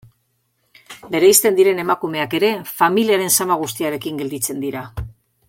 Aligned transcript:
Bereizten 1.15 1.59
diren 1.59 1.81
emakumeak 1.83 2.33
ere, 2.39 2.49
familiaren 2.81 3.35
zama 3.39 3.59
guztiarekin 3.65 4.19
gelditzen 4.23 4.67
dira. 4.67 4.85